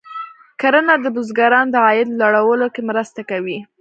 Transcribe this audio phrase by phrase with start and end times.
[0.61, 3.59] کرنه د بزګرانو د عاید لوړولو کې مرسته کوي.